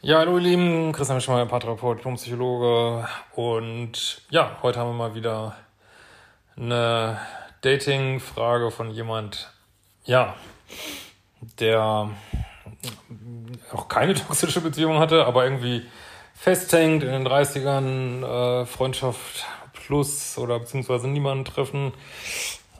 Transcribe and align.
Ja, 0.00 0.18
hallo 0.18 0.38
ihr 0.38 0.44
Lieben, 0.44 0.92
Christian 0.92 1.20
Schmeier, 1.20 1.46
Paartherapeut, 1.46 1.98
Diplompsychologe 1.98 3.08
und 3.34 4.22
ja, 4.30 4.56
heute 4.62 4.78
haben 4.78 4.90
wir 4.90 4.94
mal 4.94 5.16
wieder 5.16 5.56
eine 6.56 7.18
Dating-Frage 7.62 8.70
von 8.70 8.92
jemand, 8.92 9.52
ja, 10.04 10.36
der 11.58 12.10
auch 13.72 13.88
keine 13.88 14.14
toxische 14.28 14.60
Beziehung 14.60 15.00
hatte, 15.00 15.26
aber 15.26 15.42
irgendwie 15.42 15.84
festhängt 16.32 17.02
in 17.02 17.10
den 17.10 17.26
30ern, 17.26 18.62
äh, 18.62 18.66
Freundschaft 18.66 19.46
plus 19.72 20.38
oder 20.38 20.60
beziehungsweise 20.60 21.08
niemanden 21.08 21.44
treffen. 21.44 21.92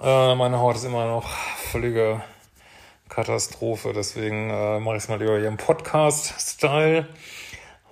Äh, 0.00 0.36
meine 0.36 0.60
Haut 0.60 0.76
ist 0.76 0.84
immer 0.84 1.06
noch 1.06 1.28
völlige 1.72 2.22
Katastrophe, 3.08 3.92
deswegen 3.94 4.50
äh, 4.50 4.80
mache 4.80 4.96
ich 4.96 5.02
es 5.02 5.08
mal 5.08 5.18
lieber 5.18 5.38
hier 5.38 5.48
im 5.48 5.56
Podcast-Style. 5.56 7.08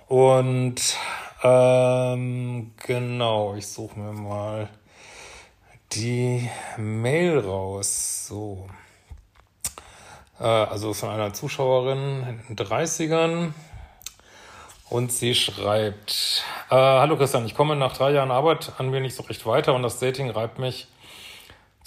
Und 0.07 0.97
ähm, 1.43 2.71
genau, 2.85 3.55
ich 3.55 3.67
suche 3.67 3.99
mir 3.99 4.13
mal 4.13 4.69
die 5.93 6.49
Mail 6.77 7.39
raus. 7.39 8.27
So. 8.27 8.69
Äh, 10.39 10.43
also 10.43 10.93
von 10.93 11.09
einer 11.09 11.33
Zuschauerin 11.33 12.41
in 12.47 12.55
den 12.55 12.65
30ern. 12.65 13.53
Und 14.89 15.11
sie 15.11 15.35
schreibt, 15.35 16.45
äh, 16.69 16.75
Hallo 16.75 17.17
Christian, 17.17 17.45
ich 17.45 17.55
komme 17.55 17.75
nach 17.75 17.97
drei 17.97 18.11
Jahren 18.11 18.31
Arbeit 18.31 18.71
an 18.77 18.89
mir 18.89 19.01
nicht 19.01 19.15
so 19.15 19.23
recht 19.23 19.45
weiter 19.45 19.73
und 19.73 19.83
das 19.83 19.99
Dating 19.99 20.29
reibt 20.29 20.59
mich 20.59 20.87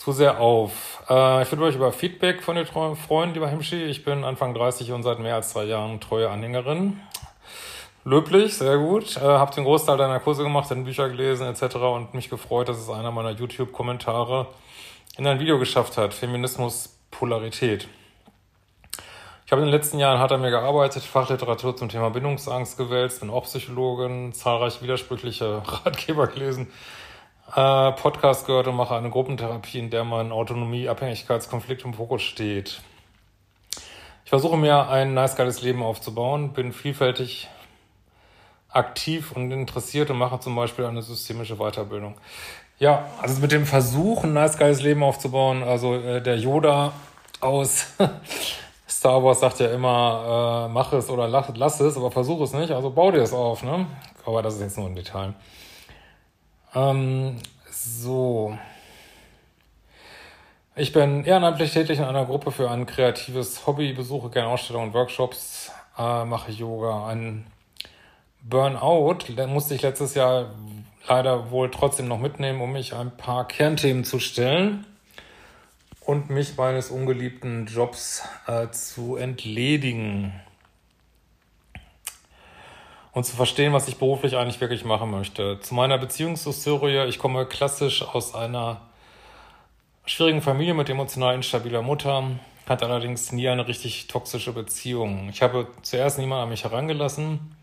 zu 0.00 0.12
sehr 0.12 0.40
auf. 0.40 1.02
Äh, 1.10 1.42
ich 1.42 1.52
würde 1.52 1.64
euch 1.64 1.74
über 1.74 1.92
Feedback 1.92 2.42
von 2.42 2.56
den 2.56 2.64
Freunden, 2.64 3.34
lieber 3.34 3.48
Hemschi. 3.48 3.84
Ich 3.84 4.02
bin 4.02 4.24
Anfang 4.24 4.54
30 4.54 4.92
und 4.92 5.02
seit 5.02 5.18
mehr 5.18 5.34
als 5.34 5.50
zwei 5.50 5.64
Jahren 5.64 6.00
treue 6.00 6.30
Anhängerin. 6.30 6.98
Löblich, 8.04 8.56
sehr 8.56 8.78
gut. 8.78 9.18
Äh, 9.18 9.20
hab 9.20 9.54
den 9.54 9.64
Großteil 9.64 9.98
deiner 9.98 10.18
Kurse 10.18 10.42
gemacht, 10.42 10.70
den 10.70 10.84
Bücher 10.84 11.10
gelesen 11.10 11.46
etc. 11.46 11.76
und 11.76 12.14
mich 12.14 12.30
gefreut, 12.30 12.70
dass 12.70 12.78
es 12.78 12.88
einer 12.88 13.10
meiner 13.10 13.32
YouTube-Kommentare 13.32 14.46
in 15.18 15.26
ein 15.26 15.38
Video 15.38 15.58
geschafft 15.58 15.98
hat. 15.98 16.14
Feminismus, 16.14 16.98
Polarität. 17.10 17.86
Ich 19.44 19.52
habe 19.52 19.60
in 19.60 19.66
den 19.66 19.74
letzten 19.74 19.98
Jahren 19.98 20.18
hart 20.18 20.32
an 20.32 20.40
mir 20.40 20.50
gearbeitet, 20.50 21.02
Fachliteratur 21.02 21.76
zum 21.76 21.90
Thema 21.90 22.08
Bindungsangst 22.08 22.78
gewälzt, 22.78 23.20
bin 23.20 23.28
auch 23.28 23.44
Psychologin, 23.44 24.32
zahlreiche 24.32 24.80
widersprüchliche 24.80 25.60
Ratgeber 25.84 26.26
gelesen, 26.26 26.68
äh, 27.54 27.92
Podcast 27.92 28.46
gehört 28.46 28.66
und 28.66 28.76
mache 28.76 28.94
eine 28.94 29.10
Gruppentherapie, 29.10 29.78
in 29.78 29.90
der 29.90 30.04
man 30.04 30.32
Autonomie, 30.32 30.88
Abhängigkeitskonflikt 30.88 31.84
im 31.84 31.94
Fokus 31.94 32.22
steht. 32.22 32.80
Ich 34.24 34.30
versuche 34.30 34.56
mir 34.56 34.88
ein 34.88 35.14
nice 35.14 35.36
geiles 35.36 35.62
Leben 35.62 35.82
aufzubauen, 35.82 36.52
bin 36.52 36.72
vielfältig 36.72 37.48
aktiv 38.68 39.32
und 39.32 39.50
interessiert 39.50 40.10
und 40.10 40.18
mache 40.18 40.38
zum 40.38 40.54
Beispiel 40.54 40.84
eine 40.84 41.02
systemische 41.02 41.56
Weiterbildung. 41.56 42.14
Ja, 42.78 43.08
also 43.20 43.40
mit 43.40 43.52
dem 43.52 43.66
Versuch, 43.66 44.24
ein 44.24 44.32
nice 44.32 44.56
geiles 44.56 44.80
Leben 44.82 45.02
aufzubauen, 45.02 45.62
also 45.62 45.96
äh, 45.96 46.22
der 46.22 46.38
Yoda 46.38 46.92
aus 47.40 47.88
Star 48.88 49.22
Wars 49.22 49.40
sagt 49.40 49.60
ja 49.60 49.72
immer, 49.72 50.66
äh, 50.68 50.72
mach 50.72 50.92
es 50.92 51.10
oder 51.10 51.28
lass, 51.28 51.46
lass 51.54 51.80
es, 51.80 51.96
aber 51.96 52.10
versuch 52.10 52.40
es 52.42 52.52
nicht, 52.52 52.70
also 52.70 52.90
bau 52.90 53.10
dir 53.10 53.22
es 53.22 53.32
auf, 53.32 53.62
ne? 53.62 53.86
Aber 54.24 54.42
das 54.42 54.54
ist 54.54 54.60
jetzt 54.60 54.78
nur 54.78 54.86
ein 54.86 54.94
Detail. 54.94 55.34
Ähm, 56.74 57.36
so. 57.70 58.56
Ich 60.76 60.92
bin 60.92 61.24
ehrenamtlich 61.24 61.72
tätig 61.72 61.98
in 61.98 62.04
einer 62.04 62.24
Gruppe 62.24 62.52
für 62.52 62.70
ein 62.70 62.86
kreatives 62.86 63.66
Hobby, 63.66 63.92
besuche 63.92 64.30
gerne 64.30 64.48
Ausstellungen 64.48 64.88
und 64.88 64.94
Workshops, 64.94 65.72
äh, 65.98 66.24
mache 66.24 66.52
Yoga. 66.52 67.08
Ein 67.08 67.46
Burnout 68.42 69.26
musste 69.48 69.74
ich 69.74 69.82
letztes 69.82 70.14
Jahr 70.14 70.54
leider 71.06 71.50
wohl 71.50 71.70
trotzdem 71.70 72.08
noch 72.08 72.18
mitnehmen, 72.18 72.60
um 72.60 72.72
mich 72.72 72.94
ein 72.94 73.16
paar 73.16 73.46
Kernthemen 73.46 74.04
zu 74.04 74.20
stellen 74.20 74.86
und 76.00 76.30
mich 76.30 76.56
meines 76.56 76.90
ungeliebten 76.90 77.66
Jobs 77.66 78.22
äh, 78.46 78.68
zu 78.70 79.16
entledigen 79.16 80.32
und 83.12 83.24
zu 83.24 83.36
verstehen, 83.36 83.72
was 83.72 83.88
ich 83.88 83.96
beruflich 83.96 84.36
eigentlich 84.36 84.60
wirklich 84.60 84.84
machen 84.84 85.10
möchte. 85.10 85.60
Zu 85.60 85.74
meiner 85.74 85.98
Beziehungshistorie, 85.98 87.06
ich 87.08 87.18
komme 87.18 87.46
klassisch 87.46 88.02
aus 88.02 88.34
einer 88.34 88.80
schwierigen 90.06 90.42
Familie 90.42 90.74
mit 90.74 90.88
emotional 90.88 91.34
instabiler 91.34 91.82
Mutter, 91.82 92.24
hatte 92.68 92.86
allerdings 92.86 93.32
nie 93.32 93.48
eine 93.48 93.66
richtig 93.66 94.06
toxische 94.06 94.52
Beziehung. 94.52 95.28
Ich 95.30 95.42
habe 95.42 95.66
zuerst 95.82 96.18
niemanden 96.18 96.44
an 96.44 96.48
mich 96.50 96.64
herangelassen. 96.64 97.56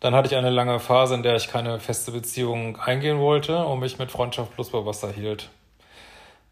Dann 0.00 0.14
hatte 0.14 0.28
ich 0.28 0.36
eine 0.36 0.50
lange 0.50 0.78
Phase, 0.80 1.14
in 1.14 1.22
der 1.22 1.36
ich 1.36 1.48
keine 1.48 1.80
feste 1.80 2.12
Beziehung 2.12 2.76
eingehen 2.78 3.18
wollte 3.18 3.64
und 3.64 3.80
mich 3.80 3.98
mit 3.98 4.10
Freundschaft 4.10 4.54
plus 4.54 4.70
bei 4.70 4.84
Wasser 4.84 5.10
hielt 5.10 5.50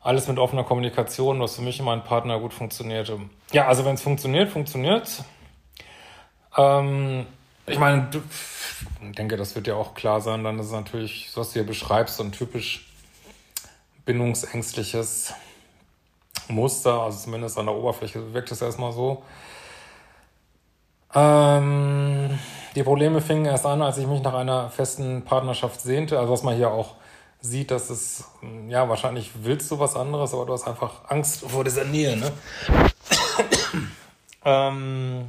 alles 0.06 0.28
mit 0.28 0.38
offener 0.38 0.62
Kommunikation, 0.62 1.41
was 1.41 1.56
für 1.56 1.62
mich 1.62 1.81
und 1.81 1.87
meinen 1.87 2.05
Partner 2.05 2.38
gut 2.38 2.55
funktionierte. 2.55 3.19
Ja, 3.53 3.66
also 3.66 3.84
wenn 3.84 3.94
es 3.94 4.03
funktioniert, 4.03 4.49
funktioniert 4.49 5.25
ähm, 6.56 7.26
Ich 7.69 7.78
meine, 7.78 8.09
du, 8.10 8.22
ich 9.03 9.16
denke, 9.16 9.37
das 9.37 9.54
wird 9.56 9.66
ja 9.66 9.75
auch 9.75 9.94
klar 9.94 10.21
sein, 10.21 10.44
dann 10.44 10.59
ist 10.59 10.66
es 10.66 10.72
natürlich, 10.72 11.31
was 11.34 11.49
du 11.49 11.54
hier 11.54 11.66
beschreibst, 11.66 12.16
so 12.16 12.22
ein 12.22 12.31
typisch 12.31 12.87
bindungsängstliches 14.04 15.34
Muster, 16.49 17.03
also 17.03 17.19
zumindest 17.19 17.59
an 17.59 17.66
der 17.66 17.75
Oberfläche 17.75 18.32
wirkt 18.32 18.53
es 18.53 18.62
erstmal 18.62 18.93
so. 18.93 19.25
Ähm, 21.12 22.38
die 22.76 22.84
Probleme 22.84 23.21
fingen 23.21 23.47
erst 23.47 23.66
an, 23.66 23.82
als 23.82 23.99
ich 23.99 24.06
mich 24.06 24.22
nach 24.22 24.34
einer 24.34 24.71
festen 24.71 25.22
Partnerschaft 25.22 25.81
sehnte, 25.81 26.21
also 26.21 26.32
was 26.32 26.44
man 26.44 26.55
hier 26.55 26.71
auch 26.71 26.94
sieht, 27.41 27.72
dass 27.72 27.91
es, 27.91 28.25
ja, 28.69 28.88
wahrscheinlich 28.88 29.31
willst 29.43 29.71
du 29.72 29.78
was 29.81 29.97
anderes, 29.97 30.34
aber 30.34 30.47
du 30.47 30.53
hast 30.53 30.69
einfach 30.69 31.09
Angst 31.09 31.41
vor 31.41 31.65
dieser 31.65 31.84
Nähe, 31.84 32.16
ne? 32.16 32.32
ähm, 34.44 35.28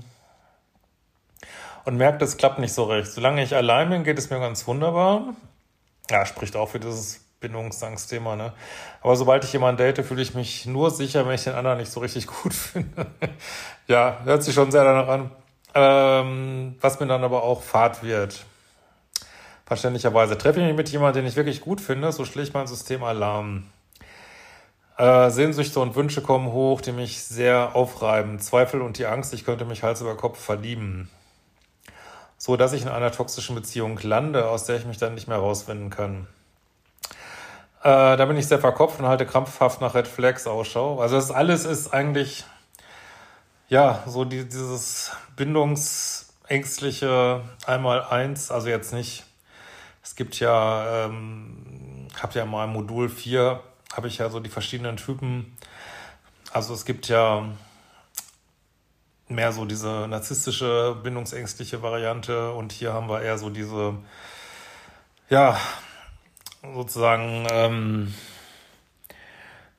und 1.87 1.95
merkt, 1.95 2.21
es 2.21 2.35
klappt 2.35 2.59
nicht 2.59 2.73
so 2.73 2.83
recht. 2.83 3.09
Solange 3.09 3.41
ich 3.41 3.55
allein 3.55 3.89
bin, 3.89 4.03
geht 4.03 4.19
es 4.19 4.29
mir 4.29 4.41
ganz 4.41 4.67
wunderbar. 4.67 5.33
Ja, 6.09 6.25
spricht 6.25 6.57
auch 6.57 6.67
für 6.67 6.81
dieses 6.81 7.21
Bindungsangstthema, 7.39 8.35
ne? 8.35 8.51
Aber 9.01 9.15
sobald 9.15 9.45
ich 9.45 9.53
jemanden 9.53 9.77
date, 9.77 10.05
fühle 10.05 10.21
ich 10.21 10.33
mich 10.33 10.65
nur 10.65 10.91
sicher, 10.91 11.25
wenn 11.25 11.35
ich 11.35 11.45
den 11.45 11.55
anderen 11.55 11.77
nicht 11.77 11.89
so 11.89 12.01
richtig 12.01 12.27
gut 12.43 12.53
finde. 12.53 13.07
ja, 13.87 14.19
hört 14.25 14.43
sich 14.43 14.53
schon 14.53 14.69
sehr 14.69 14.83
danach 14.83 15.07
an. 15.07 15.31
Ähm, 15.73 16.75
was 16.81 16.99
mir 16.99 17.07
dann 17.07 17.23
aber 17.23 17.43
auch 17.43 17.61
Fahrt 17.61 18.03
wird 18.03 18.45
verständlicherweise. 19.65 20.37
Treffe 20.37 20.59
ich 20.59 20.65
mich 20.65 20.75
mit 20.75 20.89
jemandem, 20.89 21.23
den 21.23 21.29
ich 21.29 21.37
wirklich 21.37 21.61
gut 21.61 21.79
finde, 21.79 22.11
so 22.11 22.25
schlägt 22.25 22.53
mein 22.53 22.67
System 22.67 23.03
Alarm. 23.03 23.63
Äh, 24.97 25.29
Sehnsüchte 25.29 25.79
und 25.79 25.95
Wünsche 25.95 26.21
kommen 26.21 26.51
hoch, 26.51 26.81
die 26.81 26.91
mich 26.91 27.23
sehr 27.23 27.75
aufreiben. 27.75 28.39
Zweifel 28.39 28.81
und 28.81 28.97
die 28.97 29.05
Angst, 29.05 29.33
ich 29.33 29.45
könnte 29.45 29.63
mich 29.63 29.83
Hals 29.83 30.01
über 30.01 30.17
Kopf 30.17 30.39
verlieben. 30.39 31.09
So 32.47 32.55
dass 32.55 32.71
ich 32.71 32.83
in 32.83 32.88
einer 32.88 33.11
toxischen 33.11 33.55
Beziehung 33.55 33.99
lande, 34.01 34.47
aus 34.47 34.63
der 34.63 34.77
ich 34.77 34.85
mich 34.85 34.97
dann 34.97 35.15
nicht 35.15 35.27
mehr 35.27 35.35
rausfinden 35.35 35.89
kann. 35.89 36.27
Äh, 37.83 38.15
da 38.15 38.25
bin 38.25 38.38
ich 38.38 38.47
sehr 38.47 38.59
verkopft 38.59 39.01
und 39.01 39.05
halte 39.05 39.25
krampfhaft 39.25 39.81
nach 39.81 39.95
Red 39.95 40.07
Flags 40.07 40.47
Ausschau. 40.47 41.01
Also 41.01 41.17
das 41.17 41.29
alles 41.29 41.65
ist 41.65 41.94
eigentlich, 41.94 42.45
ja, 43.67 44.01
so 44.07 44.23
die, 44.23 44.45
dieses 44.45 45.11
bindungsängstliche 45.35 47.41
einmal 47.65 48.05
eins, 48.05 48.50
also 48.50 48.69
jetzt 48.69 48.93
nicht 48.93 49.25
es 50.01 50.15
gibt 50.15 50.39
ja, 50.39 51.03
ähm, 51.03 52.07
habe 52.17 52.39
ja 52.39 52.45
mal 52.45 52.65
Modul 52.65 53.09
4, 53.09 53.59
habe 53.93 54.07
ich 54.07 54.19
ja 54.19 54.29
so 54.29 54.39
die 54.39 54.50
verschiedenen 54.50 54.95
Typen. 54.95 55.57
Also 56.53 56.73
es 56.73 56.85
gibt 56.85 57.09
ja 57.09 57.43
mehr 59.27 59.51
so 59.51 59.65
diese 59.65 60.07
narzisstische, 60.07 60.97
bindungsängstliche 61.03 61.81
Variante 61.81 62.51
und 62.53 62.71
hier 62.71 62.94
haben 62.94 63.09
wir 63.09 63.21
eher 63.21 63.38
so 63.38 63.50
diese, 63.50 63.95
ja, 65.29 65.59
sozusagen, 66.74 67.47
ähm, 67.51 68.13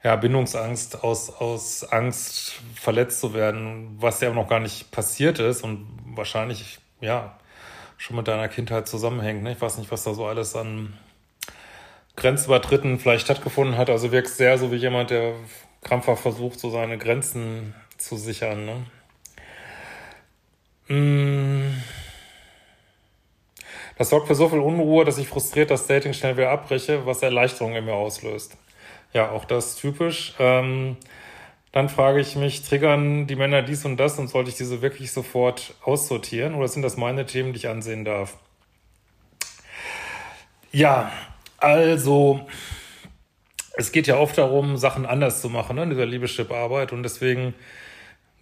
ja, 0.02 0.16
Bindungsangst 0.16 1.02
aus, 1.02 1.30
aus 1.30 1.84
Angst, 1.84 2.60
verletzt 2.74 3.20
zu 3.20 3.34
werden, 3.34 3.96
was 3.98 4.20
ja 4.20 4.32
noch 4.32 4.48
gar 4.48 4.60
nicht 4.60 4.90
passiert 4.90 5.38
ist 5.38 5.64
und 5.64 5.88
wahrscheinlich, 6.14 6.78
ja, 7.00 7.36
schon 7.96 8.16
mit 8.16 8.28
deiner 8.28 8.48
Kindheit 8.48 8.88
zusammenhängt. 8.88 9.42
Ne? 9.42 9.52
Ich 9.52 9.60
weiß 9.60 9.78
nicht, 9.78 9.90
was 9.90 10.04
da 10.04 10.14
so 10.14 10.26
alles 10.26 10.54
an 10.54 10.94
Grenzübertritten 12.16 12.98
vielleicht 12.98 13.24
stattgefunden 13.24 13.76
hat. 13.76 13.90
Also 13.90 14.12
wirkst 14.12 14.36
sehr 14.36 14.56
so 14.56 14.70
wie 14.72 14.76
jemand, 14.76 15.10
der 15.10 15.34
krampfhaft 15.82 16.22
versucht, 16.22 16.60
so 16.60 16.70
seine 16.70 16.96
Grenzen 16.96 17.74
zu 17.96 18.16
sichern. 18.16 18.64
Ne? 18.64 18.86
Mm. 20.88 21.74
Das 23.96 24.10
sorgt 24.10 24.28
für 24.28 24.34
so 24.34 24.48
viel 24.48 24.60
Unruhe, 24.60 25.04
dass 25.04 25.18
ich 25.18 25.28
frustriert 25.28 25.70
das 25.70 25.86
Dating 25.86 26.12
schnell 26.12 26.36
wieder 26.36 26.50
abbreche, 26.50 27.04
was 27.04 27.22
Erleichterung 27.22 27.74
in 27.74 27.84
mir 27.84 27.94
auslöst. 27.94 28.56
Ja, 29.12 29.30
auch 29.30 29.44
das 29.44 29.76
typisch. 29.76 30.34
Ähm, 30.38 30.96
dann 31.72 31.88
frage 31.88 32.20
ich 32.20 32.36
mich, 32.36 32.62
triggern 32.62 33.26
die 33.26 33.36
Männer 33.36 33.62
dies 33.62 33.84
und 33.84 33.96
das 33.98 34.18
und 34.18 34.28
sollte 34.28 34.50
ich 34.50 34.56
diese 34.56 34.82
wirklich 34.82 35.12
sofort 35.12 35.74
aussortieren 35.82 36.54
oder 36.54 36.68
sind 36.68 36.82
das 36.82 36.96
meine 36.96 37.26
Themen, 37.26 37.52
die 37.52 37.58
ich 37.58 37.68
ansehen 37.68 38.04
darf? 38.04 38.36
Ja, 40.70 41.12
also 41.58 42.46
es 43.76 43.92
geht 43.92 44.06
ja 44.06 44.16
oft 44.16 44.38
darum, 44.38 44.76
Sachen 44.76 45.06
anders 45.06 45.40
zu 45.40 45.48
machen 45.48 45.76
ne, 45.76 45.84
in 45.84 45.90
dieser 45.90 46.06
Liebeschip-Arbeit 46.06 46.92
und 46.92 47.02
deswegen 47.02 47.54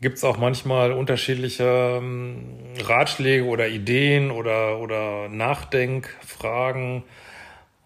gibt 0.00 0.18
es 0.18 0.24
auch 0.24 0.36
manchmal 0.36 0.92
unterschiedliche 0.92 1.98
ähm, 1.98 2.58
Ratschläge 2.84 3.44
oder 3.44 3.68
Ideen 3.68 4.30
oder, 4.30 4.78
oder 4.78 5.28
Nachdenkfragen. 5.28 7.04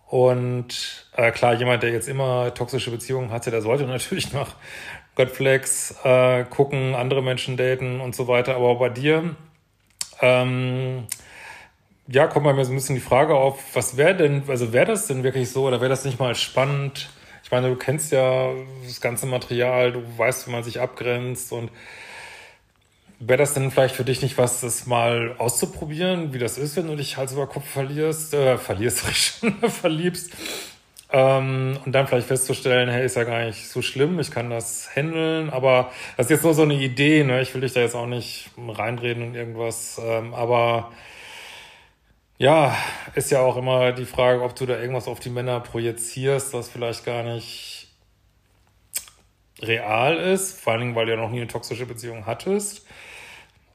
Und 0.07 1.07
äh, 1.17 1.31
klar, 1.31 1.55
jemand, 1.55 1.85
der 1.85 1.91
jetzt 1.91 2.09
immer 2.09 2.53
toxische 2.53 2.91
Beziehungen 2.91 3.31
hatte, 3.31 3.51
der 3.51 3.63
sollte 3.63 3.85
natürlich 3.87 4.33
nach 4.33 4.57
Flags 5.33 5.95
äh, 6.03 6.45
gucken, 6.45 6.95
andere 6.95 7.23
Menschen 7.23 7.57
daten 7.57 8.01
und 8.01 8.17
so 8.17 8.27
weiter. 8.27 8.57
Aber 8.57 8.77
bei 8.77 8.89
dir, 8.89 9.37
ähm, 10.21 11.07
ja, 12.09 12.27
kommt 12.27 12.45
bei 12.45 12.55
mir 12.55 12.65
so 12.65 12.73
ein 12.73 12.77
bisschen 12.77 12.97
die 12.97 13.03
Frage 13.03 13.35
auf, 13.35 13.63
was 13.75 13.97
wäre 13.99 14.17
denn, 14.17 14.45
also 14.49 14.73
wäre 14.73 14.87
das 14.87 15.07
denn 15.07 15.23
wirklich 15.23 15.51
so 15.51 15.67
oder 15.67 15.81
wäre 15.81 15.91
das 15.91 16.05
nicht 16.05 16.19
mal 16.19 16.35
spannend? 16.35 17.11
Ich 17.51 17.53
meine, 17.53 17.69
du 17.69 17.75
kennst 17.75 18.13
ja 18.13 18.53
das 18.85 19.01
ganze 19.01 19.27
Material, 19.27 19.91
du 19.91 20.05
weißt, 20.17 20.47
wie 20.47 20.53
man 20.53 20.63
sich 20.63 20.81
abgrenzt 20.81 21.51
und 21.51 21.69
wäre 23.19 23.39
das 23.39 23.55
denn 23.55 23.73
vielleicht 23.73 23.97
für 23.97 24.05
dich 24.05 24.23
nicht 24.23 24.39
was, 24.39 24.61
das 24.61 24.87
mal 24.87 25.35
auszuprobieren, 25.37 26.33
wie 26.33 26.39
das 26.39 26.59
ist, 26.59 26.77
wenn 26.77 26.87
du 26.87 26.95
dich 26.95 27.17
Hals 27.17 27.33
über 27.33 27.49
Kopf 27.49 27.69
verlierst, 27.69 28.35
äh, 28.35 28.57
verlierst, 28.57 29.01
verliebst 29.81 30.31
ähm, 31.11 31.77
und 31.85 31.91
dann 31.91 32.07
vielleicht 32.07 32.29
festzustellen, 32.29 32.89
hey, 32.89 33.05
ist 33.05 33.17
ja 33.17 33.25
gar 33.25 33.45
nicht 33.45 33.67
so 33.67 33.83
schlimm, 33.83 34.21
ich 34.21 34.31
kann 34.31 34.49
das 34.49 34.89
handeln, 34.95 35.51
aber 35.51 35.91
das 36.17 36.27
ist 36.27 36.31
jetzt 36.31 36.45
nur 36.45 36.55
so 36.55 36.63
eine 36.63 36.75
Idee, 36.75 37.25
ne? 37.25 37.43
ich 37.43 37.53
will 37.53 37.63
dich 37.63 37.73
da 37.73 37.81
jetzt 37.81 37.97
auch 37.97 38.07
nicht 38.07 38.51
reinreden 38.57 39.25
und 39.25 39.35
irgendwas, 39.35 40.01
ähm, 40.01 40.35
aber 40.35 40.93
ja, 42.41 42.75
ist 43.15 43.31
ja 43.31 43.41
auch 43.41 43.59
immer 43.59 43.93
die 43.93 44.07
Frage, 44.07 44.43
ob 44.43 44.57
du 44.57 44.65
da 44.65 44.81
irgendwas 44.81 45.09
auf 45.09 45.21
die 45.21 45.29
Männer 45.29 45.61
projizierst, 45.61 46.55
was 46.55 46.71
vielleicht 46.71 47.05
gar 47.05 47.23
nicht 47.23 47.89
real 49.61 50.17
ist, 50.17 50.59
vor 50.59 50.73
allen 50.73 50.81
Dingen, 50.81 50.95
weil 50.95 51.05
du 51.05 51.13
ja 51.13 51.19
noch 51.19 51.29
nie 51.29 51.43
eine 51.43 51.49
toxische 51.49 51.85
Beziehung 51.85 52.25
hattest. 52.25 52.87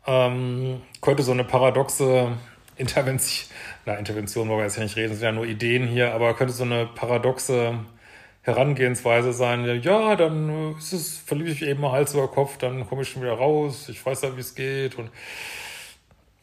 Ähm, 0.08 0.82
könnte 1.00 1.22
so 1.22 1.32
eine 1.32 1.44
paradoxe 1.44 2.36
Intervention, 2.76 3.48
na, 3.86 3.98
Intervention 3.98 4.50
wollen 4.50 4.60
wir 4.60 4.66
jetzt 4.66 4.78
ja 4.78 4.84
nicht 4.84 4.96
reden, 4.96 5.14
sind 5.14 5.24
ja 5.24 5.32
nur 5.32 5.46
Ideen 5.46 5.86
hier, 5.88 6.16
aber 6.16 6.34
könnte 6.34 6.54
so 6.54 6.64
eine 6.64 6.88
paradoxe 6.88 7.78
Herangehensweise 8.42 9.32
sein, 9.32 9.80
ja, 9.84 10.16
dann 10.16 10.76
ist 10.76 10.92
es, 10.92 11.20
verliebe 11.20 11.52
ich 11.52 11.62
eben 11.62 11.82
mal 11.82 11.92
Hals 11.92 12.16
über 12.16 12.28
Kopf, 12.30 12.58
dann 12.58 12.88
komme 12.88 13.04
ich 13.04 13.10
schon 13.10 13.22
wieder 13.22 13.34
raus, 13.34 13.90
ich 13.90 14.04
weiß 14.04 14.24
ja, 14.24 14.36
wie 14.36 14.42
es 14.42 14.56
geht 14.56 14.96
und 14.96 15.12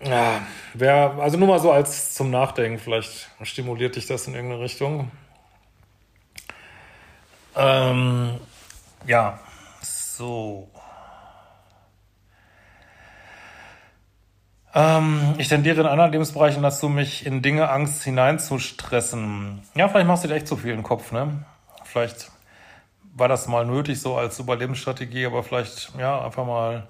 ja, 0.05 0.43
wer, 0.75 1.17
also 1.21 1.37
nur 1.39 1.49
mal 1.49 1.61
so 1.61 1.73
als 1.73 2.15
zum 2.15 2.31
Nachdenken, 2.31 2.79
vielleicht 2.79 3.31
stimuliert 3.43 3.97
dich 3.97 4.07
das 4.07 4.27
in 4.27 4.35
irgendeine 4.35 4.63
Richtung. 4.63 5.11
Ähm, 7.55 8.41
ja, 9.07 9.39
so. 9.83 10.69
Ähm, 14.75 15.35
ich 15.39 15.49
tendiere 15.49 15.83
in 15.83 15.87
anderen 15.87 16.13
Lebensbereichen 16.13 16.63
dazu, 16.63 16.89
mich 16.89 17.27
in 17.27 17.43
Dinge 17.43 17.69
Angst 17.69 18.03
hineinzustressen. 18.05 19.63
Ja, 19.75 19.89
vielleicht 19.89 20.07
machst 20.07 20.25
du 20.25 20.29
dir 20.29 20.35
echt 20.35 20.49
zu 20.49 20.57
viel 20.57 20.73
im 20.73 20.83
Kopf, 20.83 21.13
ne? 21.13 21.45
Vielleicht 21.85 22.31
war 23.15 23.29
das 23.29 23.47
mal 23.47 23.67
nötig, 23.67 24.01
so 24.01 24.17
als 24.17 24.39
Überlebensstrategie, 24.39 25.27
aber 25.27 25.43
vielleicht, 25.43 25.93
ja, 25.99 26.25
einfach 26.25 26.47
mal 26.47 26.89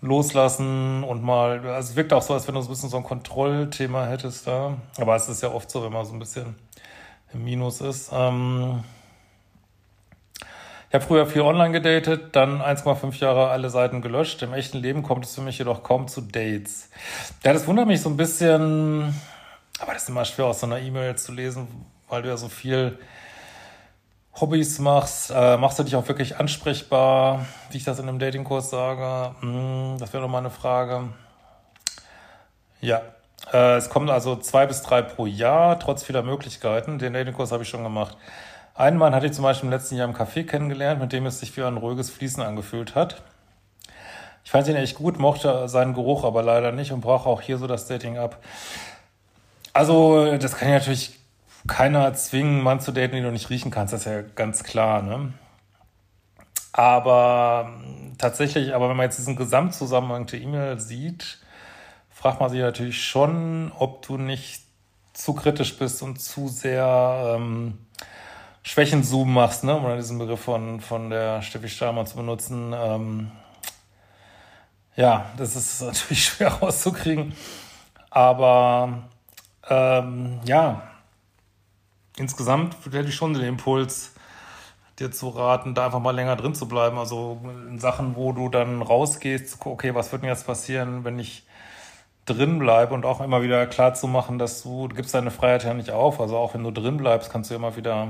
loslassen 0.00 1.02
und 1.04 1.22
mal, 1.22 1.66
also 1.66 1.90
es 1.90 1.96
wirkt 1.96 2.12
auch 2.12 2.22
so, 2.22 2.34
als 2.34 2.46
wenn 2.46 2.54
du 2.54 2.60
so 2.60 2.68
ein 2.68 2.70
bisschen 2.70 2.88
so 2.88 2.96
ein 2.96 3.04
Kontrollthema 3.04 4.06
hättest 4.06 4.46
da. 4.46 4.76
Aber 4.98 5.16
es 5.16 5.28
ist 5.28 5.42
ja 5.42 5.50
oft 5.50 5.70
so, 5.70 5.82
wenn 5.82 5.92
man 5.92 6.04
so 6.04 6.12
ein 6.12 6.18
bisschen 6.18 6.54
im 7.32 7.44
Minus 7.44 7.80
ist. 7.80 8.10
Ähm, 8.12 8.84
ich 10.88 10.94
habe 10.94 11.04
früher 11.04 11.26
viel 11.26 11.42
online 11.42 11.72
gedatet, 11.72 12.34
dann 12.34 12.62
1,5 12.62 13.20
Jahre 13.20 13.50
alle 13.50 13.68
Seiten 13.68 14.00
gelöscht. 14.00 14.42
Im 14.42 14.54
echten 14.54 14.78
Leben 14.78 15.02
kommt 15.02 15.26
es 15.26 15.34
für 15.34 15.42
mich 15.42 15.58
jedoch 15.58 15.82
kaum 15.82 16.08
zu 16.08 16.22
Dates. 16.22 16.88
Ja, 17.44 17.52
das 17.52 17.66
wundert 17.66 17.86
mich 17.86 18.00
so 18.00 18.08
ein 18.08 18.16
bisschen, 18.16 19.14
aber 19.80 19.92
das 19.92 20.04
ist 20.04 20.08
immer 20.08 20.24
schwer 20.24 20.46
aus 20.46 20.60
so 20.60 20.66
einer 20.66 20.80
E-Mail 20.80 21.16
zu 21.16 21.32
lesen, 21.32 21.68
weil 22.08 22.22
du 22.22 22.28
ja 22.28 22.38
so 22.38 22.48
viel 22.48 22.98
Hobbys 24.40 24.78
machst. 24.78 25.30
Äh, 25.30 25.56
machst 25.56 25.78
du 25.78 25.82
dich 25.82 25.96
auch 25.96 26.06
wirklich 26.08 26.38
ansprechbar, 26.38 27.46
wie 27.70 27.78
ich 27.78 27.84
das 27.84 27.98
in 27.98 28.08
einem 28.08 28.18
Datingkurs 28.18 28.70
sage? 28.70 29.34
Hm, 29.40 29.96
das 29.98 30.12
wäre 30.12 30.22
doch 30.22 30.30
mal 30.30 30.38
eine 30.38 30.50
Frage. 30.50 31.08
Ja, 32.80 33.02
äh, 33.52 33.76
es 33.76 33.90
kommen 33.90 34.08
also 34.10 34.36
zwei 34.36 34.66
bis 34.66 34.82
drei 34.82 35.02
pro 35.02 35.26
Jahr, 35.26 35.78
trotz 35.78 36.04
vieler 36.04 36.22
Möglichkeiten. 36.22 36.98
Den 36.98 37.12
Datingkurs 37.14 37.52
habe 37.52 37.62
ich 37.62 37.68
schon 37.68 37.82
gemacht. 37.82 38.16
Einen 38.74 38.96
Mann 38.96 39.14
hatte 39.14 39.26
ich 39.26 39.32
zum 39.32 39.42
Beispiel 39.42 39.66
im 39.66 39.72
letzten 39.72 39.96
Jahr 39.96 40.08
im 40.08 40.14
Café 40.14 40.44
kennengelernt, 40.46 41.00
mit 41.00 41.12
dem 41.12 41.26
es 41.26 41.40
sich 41.40 41.56
wie 41.56 41.64
ein 41.64 41.76
ruhiges 41.76 42.10
Fließen 42.10 42.42
angefühlt 42.42 42.94
hat. 42.94 43.22
Ich 44.44 44.52
fand 44.52 44.68
ihn 44.68 44.76
echt 44.76 44.96
gut, 44.96 45.18
mochte 45.18 45.68
seinen 45.68 45.94
Geruch 45.94 46.24
aber 46.24 46.42
leider 46.42 46.72
nicht 46.72 46.92
und 46.92 47.00
brauche 47.00 47.28
auch 47.28 47.40
hier 47.40 47.58
so 47.58 47.66
das 47.66 47.86
Dating 47.86 48.18
ab. 48.18 48.38
Also, 49.72 50.36
das 50.38 50.56
kann 50.56 50.68
ja 50.68 50.78
natürlich 50.78 51.17
keiner 51.68 52.12
zwingen, 52.14 52.54
einen 52.54 52.62
Mann 52.64 52.80
zu 52.80 52.90
daten, 52.90 53.14
den 53.14 53.24
du 53.24 53.30
nicht 53.30 53.50
riechen 53.50 53.70
kannst, 53.70 53.92
das 53.92 54.00
ist 54.00 54.06
ja 54.06 54.22
ganz 54.22 54.64
klar, 54.64 55.02
ne? 55.02 55.32
Aber 56.72 57.72
tatsächlich, 58.18 58.74
aber 58.74 58.88
wenn 58.88 58.96
man 58.96 59.04
jetzt 59.04 59.18
diesen 59.18 59.36
Gesamtzusammenhang 59.36 60.26
der 60.26 60.40
E-Mail 60.40 60.80
sieht, 60.80 61.38
fragt 62.10 62.40
man 62.40 62.50
sich 62.50 62.60
natürlich 62.60 63.02
schon, 63.04 63.72
ob 63.78 64.06
du 64.06 64.16
nicht 64.16 64.62
zu 65.12 65.34
kritisch 65.34 65.76
bist 65.76 66.02
und 66.02 66.20
zu 66.20 66.48
sehr 66.48 67.34
ähm, 67.36 67.78
Schwächenzoom 68.62 69.32
machst, 69.32 69.64
ne? 69.64 69.74
um 69.74 69.96
diesen 69.96 70.18
Begriff 70.18 70.40
von, 70.40 70.80
von 70.80 71.10
der 71.10 71.42
Steffi 71.42 71.68
Stahlmann 71.68 72.06
zu 72.06 72.16
benutzen. 72.16 72.72
Ähm, 72.76 73.32
ja, 74.94 75.26
das 75.36 75.56
ist 75.56 75.80
natürlich 75.82 76.24
schwer 76.24 76.48
rauszukriegen. 76.48 77.34
Aber 78.10 79.08
ähm, 79.68 80.40
ja, 80.44 80.82
insgesamt 82.20 82.76
hätte 82.84 83.08
ich 83.08 83.14
schon 83.14 83.34
den 83.34 83.44
Impuls, 83.44 84.12
dir 84.98 85.10
zu 85.10 85.28
raten, 85.28 85.74
da 85.74 85.86
einfach 85.86 86.00
mal 86.00 86.14
länger 86.14 86.36
drin 86.36 86.54
zu 86.54 86.66
bleiben. 86.66 86.98
Also 86.98 87.40
in 87.68 87.78
Sachen, 87.78 88.16
wo 88.16 88.32
du 88.32 88.48
dann 88.48 88.82
rausgehst, 88.82 89.58
okay, 89.64 89.94
was 89.94 90.12
wird 90.12 90.22
denn 90.22 90.30
jetzt 90.30 90.46
passieren, 90.46 91.04
wenn 91.04 91.18
ich 91.18 91.46
drin 92.26 92.58
bleibe 92.58 92.94
und 92.94 93.06
auch 93.06 93.20
immer 93.20 93.42
wieder 93.42 93.66
klar 93.66 93.94
zu 93.94 94.06
machen, 94.06 94.38
dass 94.38 94.62
du, 94.62 94.88
du 94.88 94.96
gibst 94.96 95.14
deine 95.14 95.30
Freiheit 95.30 95.64
ja 95.64 95.74
nicht 95.74 95.90
auf. 95.90 96.20
Also 96.20 96.36
auch 96.36 96.54
wenn 96.54 96.64
du 96.64 96.70
drin 96.70 96.96
bleibst, 96.96 97.30
kannst 97.30 97.50
du 97.50 97.54
immer 97.54 97.76
wieder 97.76 98.08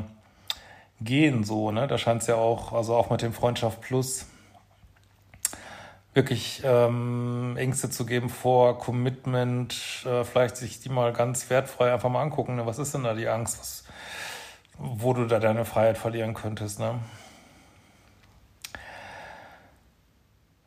gehen 1.01 1.45
so, 1.45 1.71
ne? 1.71 1.87
Da 1.87 1.99
scheint 1.99 2.23
es 2.23 2.29
ja 2.29 2.35
auch, 2.35 2.73
also 2.73 2.97
auch 2.97 3.11
mit 3.11 3.23
dem 3.23 3.33
Freundschaft 3.33 3.81
Plus 3.81 4.27
wirklich 6.15 6.63
ähm, 6.65 7.57
Ängste 7.57 7.91
zu 7.91 8.07
geben 8.07 8.29
vor 8.29 8.79
Commitment, 8.79 10.05
äh, 10.05 10.25
vielleicht 10.25 10.57
sich 10.57 10.81
die 10.81 10.89
mal 10.89 11.13
ganz 11.13 11.49
wertfrei 11.51 11.93
einfach 11.93 12.09
mal 12.09 12.23
angucken. 12.23 12.57
Ne? 12.57 12.67
Was 12.67 12.79
ist 12.79 12.95
denn 12.95 13.05
da 13.05 13.15
die 13.15 13.29
Angst, 13.29 13.61
was, 13.61 13.85
wo 14.79 15.13
du 15.13 15.27
da 15.27 15.39
deine 15.39 15.65
Freiheit 15.65 15.99
verlieren 15.99 16.35
könntest? 16.35 16.81
Ne? 16.81 16.99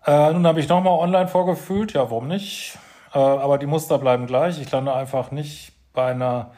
Äh, 0.06 0.34
nun 0.34 0.48
habe 0.48 0.60
ich 0.60 0.68
nochmal 0.68 0.98
online 0.98 1.28
vorgefühlt, 1.28 1.94
ja, 1.94 2.10
warum 2.10 2.28
nicht? 2.28 2.78
Äh, 3.14 3.20
aber 3.20 3.58
die 3.58 3.68
Muster 3.68 3.98
bleiben 3.98 4.26
gleich. 4.26 4.60
Ich 4.60 4.72
lande 4.72 4.94
einfach 4.94 5.32
nicht 5.32 5.74
bei 5.94 6.12
einer 6.12 6.52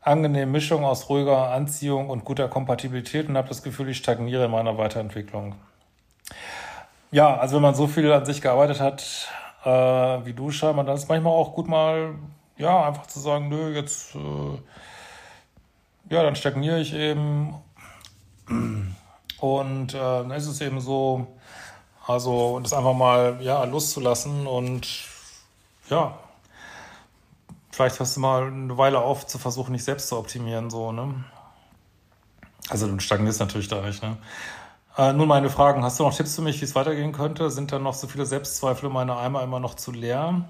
angenehme 0.00 0.50
Mischung 0.50 0.84
aus 0.84 1.08
ruhiger 1.08 1.50
Anziehung 1.50 2.08
und 2.08 2.24
guter 2.24 2.48
Kompatibilität 2.48 3.28
und 3.28 3.36
habe 3.36 3.48
das 3.48 3.62
Gefühl, 3.62 3.88
ich 3.90 3.98
stagniere 3.98 4.46
in 4.46 4.50
meiner 4.50 4.78
Weiterentwicklung. 4.78 5.54
Ja, 7.10 7.36
also 7.36 7.56
wenn 7.56 7.62
man 7.62 7.74
so 7.74 7.86
viel 7.86 8.12
an 8.12 8.24
sich 8.26 8.42
gearbeitet 8.42 8.80
hat, 8.80 9.28
äh, 9.64 10.26
wie 10.26 10.34
du 10.34 10.50
scheinbar, 10.50 10.84
dann 10.84 10.96
ist 10.96 11.08
manchmal 11.08 11.32
auch 11.32 11.54
gut 11.54 11.66
mal, 11.66 12.14
ja, 12.58 12.86
einfach 12.86 13.06
zu 13.06 13.18
sagen, 13.18 13.48
nö, 13.48 13.74
jetzt, 13.74 14.14
äh, 14.14 14.58
ja, 16.10 16.22
dann 16.22 16.36
stagniere 16.36 16.80
ich 16.80 16.94
eben. 16.94 17.54
Und 19.40 19.94
äh, 19.94 19.98
dann 19.98 20.30
ist 20.32 20.46
es 20.46 20.60
eben 20.60 20.80
so, 20.80 21.26
also 22.06 22.60
das 22.60 22.72
einfach 22.72 22.94
mal 22.94 23.38
ja, 23.40 23.64
loszulassen 23.64 24.46
und 24.46 24.86
ja, 25.88 26.18
vielleicht 27.70 28.00
hast 28.00 28.16
du 28.16 28.20
mal 28.20 28.48
eine 28.48 28.76
Weile 28.76 28.98
auf 28.98 29.26
zu 29.26 29.38
versuchen, 29.38 29.72
nicht 29.72 29.84
selbst 29.84 30.08
zu 30.08 30.18
optimieren, 30.18 30.70
so, 30.70 30.92
ne? 30.92 31.24
Also 32.68 32.86
du 32.86 32.98
stagnierst 32.98 33.40
natürlich 33.40 33.68
da 33.68 33.80
nicht, 33.80 34.02
ne? 34.02 34.18
Äh, 34.98 35.12
nun 35.12 35.28
meine 35.28 35.48
Fragen. 35.48 35.84
Hast 35.84 36.00
du 36.00 36.02
noch 36.02 36.14
Tipps 36.14 36.34
für 36.34 36.42
mich, 36.42 36.60
wie 36.60 36.64
es 36.64 36.74
weitergehen 36.74 37.12
könnte? 37.12 37.50
Sind 37.50 37.70
da 37.70 37.78
noch 37.78 37.94
so 37.94 38.08
viele 38.08 38.26
Selbstzweifel 38.26 38.88
in 38.88 38.92
meiner 38.92 39.16
Eimer 39.16 39.44
immer 39.44 39.60
noch 39.60 39.74
zu 39.74 39.92
leer? 39.92 40.48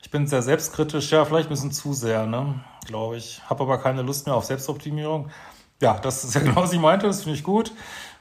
Ich 0.00 0.10
bin 0.10 0.26
sehr 0.26 0.40
selbstkritisch, 0.40 1.12
ja, 1.12 1.22
vielleicht 1.26 1.48
ein 1.48 1.50
bisschen 1.50 1.70
zu 1.72 1.92
sehr, 1.92 2.24
ne? 2.24 2.64
Glaube 2.86 3.18
ich. 3.18 3.42
Habe 3.44 3.64
aber 3.64 3.76
keine 3.76 4.00
Lust 4.00 4.24
mehr 4.24 4.34
auf 4.34 4.46
Selbstoptimierung. 4.46 5.28
Ja, 5.82 5.98
das 5.98 6.24
ist 6.24 6.34
ja 6.34 6.40
genau, 6.44 6.62
was 6.62 6.72
ich 6.72 6.80
meinte, 6.80 7.06
das 7.06 7.24
finde 7.24 7.36
ich 7.36 7.44
gut. 7.44 7.72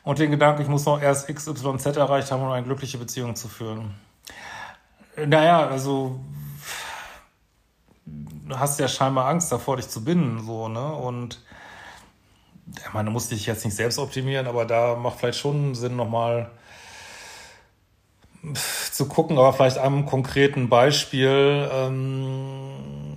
Und 0.04 0.20
den 0.20 0.32
Gedanken, 0.32 0.62
ich 0.62 0.68
muss 0.68 0.84
noch 0.84 1.02
erst 1.02 1.34
XYZ 1.34 1.86
erreicht 1.96 2.30
haben, 2.32 2.44
um 2.44 2.50
eine 2.50 2.66
glückliche 2.66 2.98
Beziehung 2.98 3.38
zu 3.38 3.48
führen. 3.48 3.94
Naja, 5.16 5.66
also 5.66 6.20
du 8.06 8.60
hast 8.60 8.82
ja 8.82 8.90
scheinbar 8.90 9.30
Angst 9.30 9.50
davor, 9.50 9.78
dich 9.78 9.88
zu 9.88 10.04
binden, 10.04 10.46
so, 10.46 10.68
ne? 10.68 10.94
Und 10.94 11.40
du 12.94 13.12
musst 13.12 13.32
dich 13.32 13.46
jetzt 13.46 13.66
nicht 13.66 13.76
selbst 13.76 14.00
optimieren, 14.00 14.48
aber 14.48 14.66
da 14.66 14.96
macht 14.96 15.20
vielleicht 15.20 15.40
schon 15.40 15.76
Sinn, 15.76 15.96
nochmal 15.96 16.52
zu 18.92 19.08
gucken, 19.08 19.38
aber 19.38 19.54
vielleicht 19.54 19.78
einem 19.78 20.06
konkreten 20.06 20.70
Beispiel, 20.70 21.70
ähm, 21.72 23.16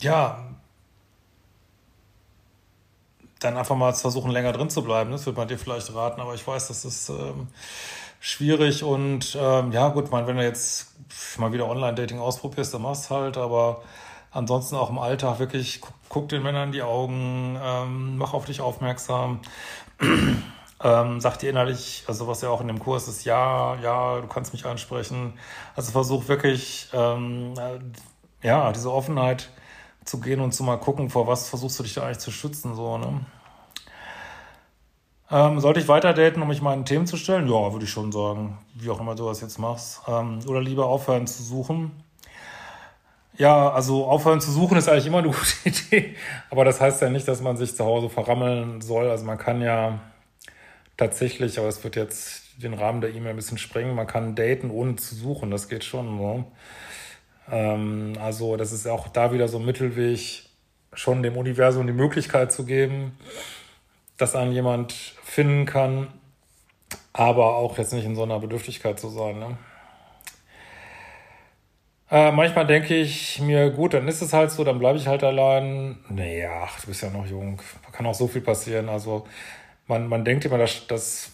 ja, 0.00 0.44
dann 3.38 3.56
einfach 3.56 3.76
mal 3.76 3.92
versuchen, 3.92 4.30
länger 4.30 4.52
drin 4.52 4.70
zu 4.70 4.82
bleiben. 4.82 5.10
Das 5.10 5.26
würde 5.26 5.38
man 5.38 5.48
dir 5.48 5.58
vielleicht 5.58 5.94
raten, 5.94 6.20
aber 6.20 6.34
ich 6.34 6.46
weiß, 6.46 6.68
das 6.68 6.84
ist 6.84 7.08
ähm, 7.08 7.48
schwierig. 8.20 8.84
Und 8.84 9.36
ähm, 9.40 9.72
ja, 9.72 9.88
gut, 9.88 10.10
mein, 10.10 10.26
wenn 10.26 10.36
du 10.36 10.44
jetzt 10.44 10.92
mal 11.38 11.52
wieder 11.52 11.68
Online-Dating 11.68 12.18
ausprobierst, 12.18 12.74
dann 12.74 12.82
machst 12.82 13.10
halt, 13.10 13.36
aber 13.36 13.82
ansonsten 14.32 14.76
auch 14.76 14.90
im 14.90 14.98
Alltag 14.98 15.38
wirklich 15.38 15.80
guck, 15.80 15.94
guck 16.08 16.28
den 16.28 16.42
Männern 16.42 16.68
in 16.68 16.72
die 16.72 16.82
Augen, 16.82 17.58
ähm, 17.62 18.16
mach 18.18 18.34
auf 18.34 18.44
dich 18.44 18.60
aufmerksam. 18.60 19.40
ähm, 20.82 21.20
sag 21.20 21.38
dir 21.38 21.50
innerlich, 21.50 22.04
also 22.06 22.26
was 22.26 22.42
ja 22.42 22.48
auch 22.48 22.60
in 22.60 22.68
dem 22.68 22.80
Kurs 22.80 23.08
ist, 23.08 23.24
ja, 23.24 23.76
ja, 23.76 24.20
du 24.20 24.26
kannst 24.26 24.52
mich 24.52 24.66
ansprechen. 24.66 25.34
Also 25.76 25.92
versuch 25.92 26.28
wirklich, 26.28 26.88
ähm, 26.92 27.54
äh, 27.58 28.46
ja, 28.46 28.72
diese 28.72 28.92
Offenheit 28.92 29.50
zu 30.04 30.20
gehen 30.20 30.40
und 30.40 30.52
zu 30.52 30.64
mal 30.64 30.78
gucken, 30.78 31.10
vor 31.10 31.26
was 31.26 31.48
versuchst 31.48 31.78
du 31.78 31.84
dich 31.84 31.94
da 31.94 32.04
eigentlich 32.04 32.18
zu 32.18 32.32
schützen, 32.32 32.74
so, 32.74 32.98
ne? 32.98 33.20
Ähm, 35.30 35.60
sollte 35.60 35.80
ich 35.80 35.88
weiter 35.88 36.12
daten, 36.12 36.42
um 36.42 36.48
mich 36.48 36.60
meinen 36.60 36.84
Themen 36.84 37.06
zu 37.06 37.16
stellen? 37.16 37.46
Ja, 37.46 37.72
würde 37.72 37.86
ich 37.86 37.90
schon 37.90 38.12
sagen. 38.12 38.58
Wie 38.74 38.90
auch 38.90 39.00
immer 39.00 39.14
du 39.14 39.24
das 39.26 39.40
jetzt 39.40 39.58
machst. 39.58 40.02
Ähm, 40.06 40.40
oder 40.46 40.60
lieber 40.60 40.84
aufhören 40.84 41.26
zu 41.26 41.42
suchen. 41.42 41.92
Ja, 43.42 43.72
also 43.72 44.06
aufhören 44.06 44.40
zu 44.40 44.52
suchen 44.52 44.78
ist 44.78 44.88
eigentlich 44.88 45.08
immer 45.08 45.18
eine 45.18 45.26
gute 45.32 45.52
Idee. 45.64 46.14
Aber 46.48 46.64
das 46.64 46.80
heißt 46.80 47.02
ja 47.02 47.10
nicht, 47.10 47.26
dass 47.26 47.40
man 47.40 47.56
sich 47.56 47.74
zu 47.74 47.84
Hause 47.84 48.08
verrammeln 48.08 48.80
soll. 48.80 49.10
Also 49.10 49.24
man 49.24 49.36
kann 49.36 49.60
ja 49.60 49.98
tatsächlich, 50.96 51.58
aber 51.58 51.66
es 51.66 51.82
wird 51.82 51.96
jetzt 51.96 52.62
den 52.62 52.72
Rahmen 52.72 53.00
der 53.00 53.12
E-Mail 53.12 53.30
ein 53.30 53.36
bisschen 53.36 53.58
sprengen, 53.58 53.96
man 53.96 54.06
kann 54.06 54.36
daten 54.36 54.70
ohne 54.70 54.94
zu 54.94 55.16
suchen. 55.16 55.50
Das 55.50 55.68
geht 55.68 55.82
schon. 55.82 56.18
So. 56.18 56.44
Ähm, 57.50 58.12
also 58.20 58.56
das 58.56 58.70
ist 58.70 58.86
auch 58.86 59.08
da 59.08 59.32
wieder 59.32 59.48
so 59.48 59.58
ein 59.58 59.64
Mittelweg, 59.64 60.44
schon 60.92 61.24
dem 61.24 61.36
Universum 61.36 61.88
die 61.88 61.92
Möglichkeit 61.92 62.52
zu 62.52 62.64
geben, 62.64 63.18
dass 64.18 64.36
einen 64.36 64.52
jemand 64.52 64.92
finden 65.24 65.66
kann, 65.66 66.06
aber 67.12 67.56
auch 67.56 67.76
jetzt 67.76 67.92
nicht 67.92 68.04
in 68.04 68.14
so 68.14 68.22
einer 68.22 68.38
Bedürftigkeit 68.38 69.00
zu 69.00 69.08
sein. 69.08 69.40
Ne? 69.40 69.58
Äh, 72.12 72.30
manchmal 72.30 72.66
denke 72.66 72.94
ich 72.94 73.40
mir, 73.40 73.70
gut, 73.70 73.94
dann 73.94 74.06
ist 74.06 74.20
es 74.20 74.34
halt 74.34 74.50
so, 74.50 74.64
dann 74.64 74.78
bleibe 74.78 74.98
ich 74.98 75.06
halt 75.06 75.24
allein. 75.24 75.96
Naja, 76.10 76.64
ach, 76.66 76.78
du 76.78 76.88
bist 76.88 77.02
ja 77.02 77.08
noch 77.08 77.26
jung. 77.26 77.58
Da 77.86 77.90
kann 77.90 78.04
auch 78.04 78.14
so 78.14 78.28
viel 78.28 78.42
passieren. 78.42 78.90
Also 78.90 79.26
man, 79.86 80.06
man 80.08 80.22
denkt 80.22 80.44
immer, 80.44 80.58
das, 80.58 80.86
das 80.86 81.30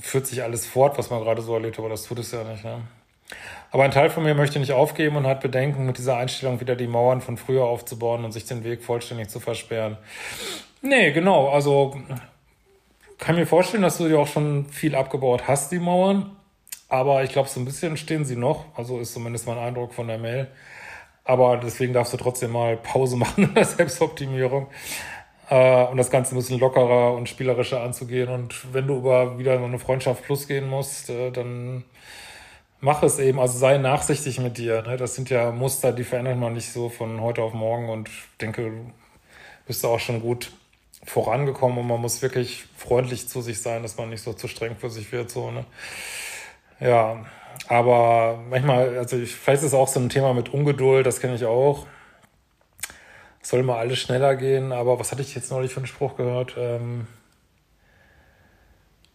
führt 0.00 0.28
sich 0.28 0.44
alles 0.44 0.66
fort, 0.66 0.96
was 0.98 1.10
man 1.10 1.20
gerade 1.20 1.42
so 1.42 1.54
erlebt, 1.54 1.80
aber 1.80 1.88
das 1.88 2.04
tut 2.04 2.20
es 2.20 2.30
ja 2.30 2.44
nicht. 2.44 2.62
Ne? 2.62 2.80
Aber 3.72 3.82
ein 3.82 3.90
Teil 3.90 4.08
von 4.08 4.22
mir 4.22 4.36
möchte 4.36 4.60
nicht 4.60 4.70
aufgeben 4.70 5.16
und 5.16 5.26
hat 5.26 5.40
Bedenken, 5.40 5.84
mit 5.84 5.98
dieser 5.98 6.16
Einstellung 6.16 6.60
wieder 6.60 6.76
die 6.76 6.86
Mauern 6.86 7.20
von 7.20 7.36
früher 7.36 7.64
aufzubauen 7.64 8.24
und 8.24 8.30
sich 8.30 8.44
den 8.44 8.62
Weg 8.62 8.84
vollständig 8.84 9.30
zu 9.30 9.40
versperren. 9.40 9.96
Nee, 10.80 11.10
genau. 11.10 11.48
Also 11.48 12.00
kann 13.18 13.34
mir 13.34 13.46
vorstellen, 13.46 13.82
dass 13.82 13.98
du 13.98 14.06
dir 14.06 14.20
auch 14.20 14.28
schon 14.28 14.66
viel 14.66 14.94
abgebaut 14.94 15.48
hast, 15.48 15.72
die 15.72 15.80
Mauern. 15.80 16.36
Aber 16.90 17.22
ich 17.22 17.30
glaube, 17.30 17.48
so 17.48 17.60
ein 17.60 17.64
bisschen 17.64 17.96
stehen 17.96 18.24
sie 18.24 18.36
noch. 18.36 18.66
Also 18.76 18.98
ist 18.98 19.14
zumindest 19.14 19.46
mein 19.46 19.58
Eindruck 19.58 19.94
von 19.94 20.08
der 20.08 20.18
Mail. 20.18 20.48
Aber 21.24 21.56
deswegen 21.56 21.92
darfst 21.92 22.12
du 22.12 22.16
trotzdem 22.16 22.50
mal 22.50 22.76
Pause 22.76 23.16
machen 23.16 23.44
in 23.44 23.54
der 23.54 23.64
Selbstoptimierung. 23.64 24.66
Äh, 25.48 25.84
und 25.86 25.96
das 25.96 26.10
Ganze 26.10 26.34
ein 26.34 26.38
bisschen 26.38 26.58
lockerer 26.58 27.14
und 27.14 27.28
spielerischer 27.28 27.80
anzugehen. 27.82 28.28
Und 28.28 28.74
wenn 28.74 28.88
du 28.88 28.96
über 28.96 29.38
wieder 29.38 29.62
eine 29.62 29.78
Freundschaft 29.78 30.24
plus 30.24 30.48
gehen 30.48 30.68
musst, 30.68 31.10
äh, 31.10 31.30
dann 31.30 31.84
mach 32.80 33.04
es 33.04 33.20
eben. 33.20 33.38
Also 33.38 33.56
sei 33.56 33.78
nachsichtig 33.78 34.40
mit 34.40 34.58
dir. 34.58 34.82
Ne? 34.82 34.96
Das 34.96 35.14
sind 35.14 35.30
ja 35.30 35.52
Muster, 35.52 35.92
die 35.92 36.04
verändert 36.04 36.38
man 36.38 36.54
nicht 36.54 36.72
so 36.72 36.88
von 36.88 37.20
heute 37.20 37.42
auf 37.42 37.54
morgen. 37.54 37.88
Und 37.88 38.08
ich 38.08 38.22
denke, 38.40 38.62
du 38.62 38.92
bist 39.66 39.86
auch 39.86 40.00
schon 40.00 40.20
gut 40.20 40.50
vorangekommen 41.04 41.78
und 41.78 41.86
man 41.86 42.00
muss 42.00 42.20
wirklich 42.20 42.64
freundlich 42.76 43.28
zu 43.28 43.42
sich 43.42 43.62
sein, 43.62 43.82
dass 43.82 43.96
man 43.96 44.10
nicht 44.10 44.22
so 44.22 44.32
zu 44.32 44.48
streng 44.48 44.74
für 44.76 44.90
sich 44.90 45.12
wird. 45.12 45.30
So, 45.30 45.52
ne? 45.52 45.64
Ja, 46.80 47.24
aber 47.68 48.42
manchmal, 48.48 48.98
also 48.98 49.16
ich, 49.16 49.34
vielleicht 49.34 49.62
ist 49.62 49.68
es 49.68 49.74
auch 49.74 49.88
so 49.88 50.00
ein 50.00 50.08
Thema 50.08 50.34
mit 50.34 50.52
Ungeduld, 50.52 51.06
das 51.06 51.20
kenne 51.20 51.34
ich 51.34 51.44
auch. 51.44 51.86
Soll 53.42 53.62
mal 53.62 53.78
alles 53.78 53.98
schneller 53.98 54.36
gehen, 54.36 54.72
aber 54.72 54.98
was 54.98 55.12
hatte 55.12 55.22
ich 55.22 55.34
jetzt 55.34 55.50
neulich 55.50 55.72
für 55.72 55.78
einen 55.78 55.86
Spruch 55.86 56.16
gehört? 56.16 56.54
Ähm, 56.58 57.06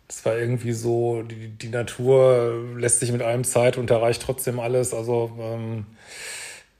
das 0.08 0.26
war 0.26 0.38
irgendwie 0.38 0.74
so, 0.74 1.24
die, 1.24 1.50
die 1.50 1.70
Natur 1.70 2.64
lässt 2.78 3.00
sich 3.00 3.12
mit 3.12 3.22
allem 3.22 3.44
Zeit 3.44 3.78
und 3.78 3.90
erreicht 3.90 4.22
trotzdem 4.22 4.60
alles. 4.60 4.94
Also, 4.94 5.32
ähm, 5.40 5.86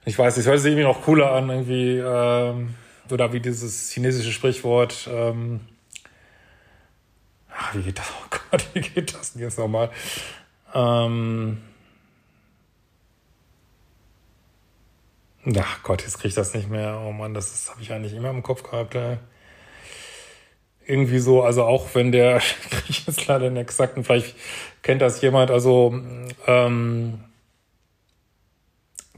ich 0.04 0.16
weiß 0.18 0.36
es 0.36 0.46
hört 0.46 0.60
sich 0.60 0.70
irgendwie 0.70 0.84
noch 0.86 1.02
cooler 1.02 1.32
an, 1.32 1.50
irgendwie, 1.50 1.98
ähm, 1.98 2.74
oder 3.10 3.32
wie 3.32 3.40
dieses 3.40 3.90
chinesische 3.90 4.32
Sprichwort, 4.32 5.08
ähm, 5.12 5.60
ach, 7.52 7.74
wie 7.74 7.82
geht 7.82 7.98
das? 7.98 8.06
Oh 8.22 8.38
Gott, 8.50 8.66
wie 8.74 8.80
geht 8.80 9.14
das 9.14 9.32
denn 9.32 9.42
jetzt 9.42 9.58
nochmal? 9.58 9.90
Ähm, 10.76 11.56
ach 15.58 15.82
Gott, 15.82 16.02
jetzt 16.02 16.18
kriege 16.18 16.28
ich 16.28 16.34
das 16.34 16.52
nicht 16.52 16.68
mehr. 16.68 17.02
Oh 17.06 17.12
Mann, 17.12 17.32
das 17.32 17.70
habe 17.70 17.80
ich 17.80 17.92
eigentlich 17.92 18.12
immer 18.12 18.28
im 18.28 18.42
Kopf 18.42 18.62
gehabt. 18.62 18.94
Ey. 18.94 19.16
Irgendwie 20.84 21.18
so, 21.18 21.42
also 21.42 21.64
auch 21.64 21.86
wenn 21.94 22.12
der, 22.12 22.38
kriege 22.70 22.84
ich 22.90 23.06
jetzt 23.06 23.26
leider 23.26 23.48
den 23.48 23.56
exakten, 23.56 24.04
vielleicht 24.04 24.36
kennt 24.82 25.00
das 25.00 25.22
jemand, 25.22 25.50
also 25.50 25.98
ähm, 26.46 27.24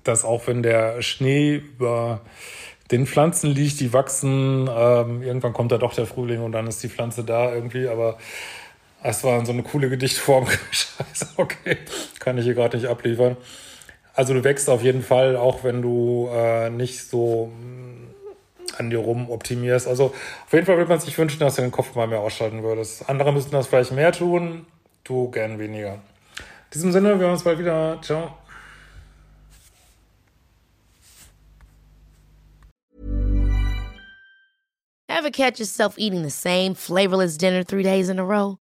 dass 0.05 0.25
auch 0.25 0.47
wenn 0.47 0.63
der 0.63 1.03
Schnee 1.03 1.57
über 1.57 2.21
den 2.93 3.07
Pflanzen 3.07 3.51
liegt, 3.51 3.81
die 3.81 3.93
wachsen, 3.93 4.71
ähm, 4.71 5.23
irgendwann 5.23 5.53
kommt 5.53 5.73
da 5.73 5.79
doch 5.79 5.93
der 5.93 6.07
Frühling 6.07 6.41
und 6.41 6.53
dann 6.53 6.69
ist 6.69 6.83
die 6.85 6.89
Pflanze 6.89 7.25
da 7.25 7.53
irgendwie, 7.53 7.89
aber 7.89 8.17
es 9.03 9.25
war 9.25 9.45
so 9.47 9.53
eine 9.53 9.63
coole 9.63 9.89
Gedichtform. 9.89 10.47
Scheiße, 10.71 11.29
okay. 11.37 11.79
Kann 12.19 12.39
ich 12.39 12.45
hier 12.45 12.55
gerade 12.55 12.77
nicht 12.77 12.89
abliefern. 12.89 13.37
Also 14.15 14.35
du 14.35 14.43
wächst 14.43 14.69
auf 14.69 14.83
jeden 14.83 15.03
Fall, 15.03 15.37
auch 15.37 15.63
wenn 15.63 15.81
du 15.81 16.29
äh, 16.33 16.71
nicht 16.71 17.09
so 17.09 17.47
mm, 17.47 18.09
an 18.77 18.91
dir 18.91 18.99
rum 18.99 19.31
optimierst. 19.31 19.87
Also 19.87 20.07
auf 20.07 20.53
jeden 20.53 20.67
Fall 20.67 20.77
würde 20.77 20.89
man 20.89 20.99
sich 20.99 21.17
wünschen, 21.17 21.39
dass 21.39 21.55
du 21.55 21.63
den 21.63 21.71
Kopf 21.71 21.95
mal 21.95 22.09
mehr 22.09 22.21
ausschalten 22.21 22.63
würdest. 22.63 23.09
Andere 23.09 23.33
müssten 23.33 23.53
das 23.53 23.69
vielleicht 23.69 23.93
mehr 23.93 24.11
tun, 24.11 24.67
du 25.05 25.31
gern 25.31 25.59
weniger. 25.59 25.95
In 25.95 26.01
diesem 26.75 26.93
Sinne, 26.93 27.11
wir 27.11 27.27
hören 27.27 27.33
uns 27.33 27.45
bald 27.45 27.59
wieder. 27.61 27.99
Ciao. 28.03 28.37
Ever 35.09 35.31
catch 35.31 35.59
yourself 35.59 35.95
eating 35.99 36.23
the 36.23 36.31
same 36.31 36.75
flavorless 36.75 37.37
dinner 37.37 37.65
three 37.65 37.83
days 37.83 38.09
in 38.09 38.19
a 38.19 38.25
row? 38.25 38.59